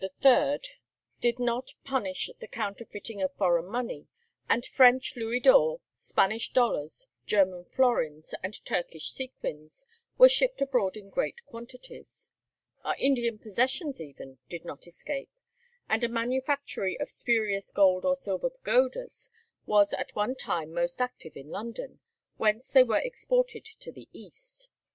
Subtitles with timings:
[0.01, 0.13] cap.
[0.23, 0.65] 126,
[1.21, 4.07] did not punish the counterfeiting of foreign money,
[4.49, 9.85] and French louis d'or, Spanish dollars, German florins, and Turkish sequins
[10.17, 12.31] were shipped abroad in great quantities.
[12.83, 15.29] Our Indian possessions even did not escape,
[15.87, 19.29] and a manufactory of spurious gold or silver pagodas
[19.67, 21.99] was at one time most active in London,
[22.37, 24.67] whence they were exported to the East.